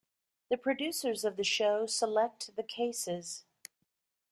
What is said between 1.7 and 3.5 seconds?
select the cases.